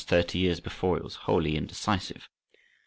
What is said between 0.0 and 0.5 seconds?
thirty